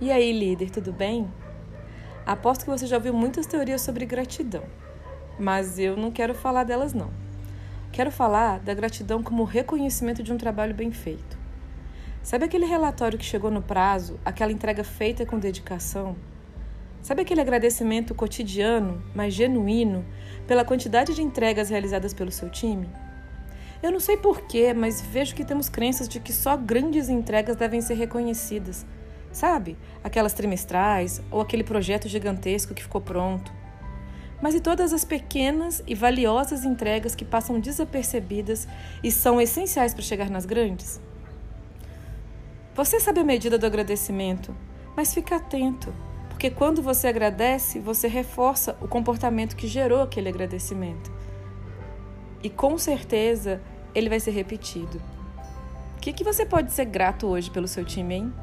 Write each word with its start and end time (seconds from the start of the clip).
E 0.00 0.10
aí, 0.10 0.32
líder, 0.32 0.70
tudo 0.70 0.92
bem? 0.92 1.30
Aposto 2.26 2.64
que 2.64 2.70
você 2.70 2.86
já 2.86 2.96
ouviu 2.96 3.14
muitas 3.14 3.46
teorias 3.46 3.80
sobre 3.80 4.04
gratidão, 4.04 4.64
mas 5.38 5.78
eu 5.78 5.96
não 5.96 6.10
quero 6.10 6.34
falar 6.34 6.64
delas 6.64 6.92
não. 6.92 7.10
Quero 7.92 8.10
falar 8.10 8.58
da 8.58 8.74
gratidão 8.74 9.22
como 9.22 9.44
reconhecimento 9.44 10.22
de 10.22 10.32
um 10.32 10.36
trabalho 10.36 10.74
bem 10.74 10.90
feito. 10.90 11.38
Sabe 12.22 12.44
aquele 12.44 12.64
relatório 12.64 13.18
que 13.18 13.24
chegou 13.24 13.50
no 13.50 13.60
prazo, 13.60 14.18
aquela 14.24 14.50
entrega 14.50 14.82
feita 14.82 15.26
com 15.26 15.38
dedicação? 15.38 16.16
Sabe 17.02 17.22
aquele 17.22 17.40
agradecimento 17.40 18.14
cotidiano, 18.14 19.02
mas 19.14 19.34
genuíno, 19.34 20.04
pela 20.46 20.64
quantidade 20.64 21.14
de 21.14 21.22
entregas 21.22 21.68
realizadas 21.68 22.14
pelo 22.14 22.30
seu 22.30 22.48
time? 22.48 22.88
Eu 23.82 23.90
não 23.90 24.00
sei 24.00 24.16
porquê, 24.16 24.72
mas 24.72 25.00
vejo 25.00 25.34
que 25.34 25.44
temos 25.44 25.68
crenças 25.68 26.08
de 26.08 26.20
que 26.20 26.32
só 26.32 26.56
grandes 26.56 27.08
entregas 27.08 27.56
devem 27.56 27.80
ser 27.80 27.94
reconhecidas 27.94 28.86
Sabe? 29.32 29.78
Aquelas 30.04 30.34
trimestrais 30.34 31.22
ou 31.30 31.40
aquele 31.40 31.64
projeto 31.64 32.06
gigantesco 32.06 32.74
que 32.74 32.82
ficou 32.82 33.00
pronto. 33.00 33.50
Mas 34.42 34.54
e 34.54 34.60
todas 34.60 34.92
as 34.92 35.04
pequenas 35.04 35.82
e 35.86 35.94
valiosas 35.94 36.64
entregas 36.64 37.14
que 37.14 37.24
passam 37.24 37.58
desapercebidas 37.58 38.68
e 39.02 39.10
são 39.10 39.40
essenciais 39.40 39.94
para 39.94 40.02
chegar 40.02 40.28
nas 40.28 40.44
grandes? 40.44 41.00
Você 42.74 43.00
sabe 43.00 43.20
a 43.20 43.24
medida 43.24 43.56
do 43.56 43.66
agradecimento, 43.66 44.54
mas 44.96 45.14
fica 45.14 45.36
atento, 45.36 45.94
porque 46.28 46.50
quando 46.50 46.82
você 46.82 47.06
agradece, 47.06 47.78
você 47.78 48.08
reforça 48.08 48.76
o 48.80 48.88
comportamento 48.88 49.56
que 49.56 49.68
gerou 49.68 50.02
aquele 50.02 50.28
agradecimento. 50.28 51.12
E 52.42 52.50
com 52.50 52.76
certeza 52.76 53.62
ele 53.94 54.08
vai 54.08 54.20
ser 54.20 54.30
repetido. 54.30 55.00
O 55.96 56.00
que, 56.00 56.12
que 56.12 56.24
você 56.24 56.44
pode 56.44 56.72
ser 56.72 56.86
grato 56.86 57.26
hoje 57.26 57.50
pelo 57.50 57.68
seu 57.68 57.84
time, 57.84 58.14
hein? 58.14 58.34